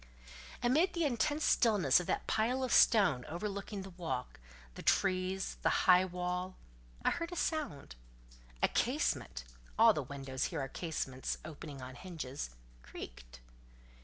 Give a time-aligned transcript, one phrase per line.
[0.63, 4.39] Amid the intense stillness of that pile of stone overlooking the walk,
[4.73, 6.55] the trees, the high wall,
[7.05, 7.93] I heard a sound;
[8.63, 9.43] a casement
[9.77, 12.49] [all the windows here are casements, opening on hinges]
[12.81, 13.41] creaked.